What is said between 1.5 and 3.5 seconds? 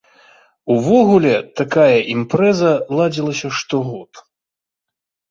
такая імпрэза ладзілася